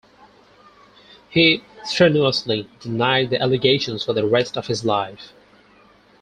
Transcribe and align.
He 1.29 1.63
strenuously 1.85 2.67
denied 2.79 3.29
the 3.29 3.39
allegations 3.39 4.03
for 4.03 4.13
the 4.13 4.25
rest 4.25 4.57
of 4.57 4.65
his 4.65 4.83
life. 4.83 5.31